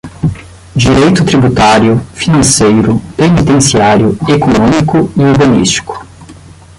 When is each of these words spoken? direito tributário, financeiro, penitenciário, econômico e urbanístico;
direito 0.75 1.23
tributário, 1.23 1.99
financeiro, 2.15 2.99
penitenciário, 3.15 4.17
econômico 4.27 5.11
e 5.15 5.21
urbanístico; 5.23 6.03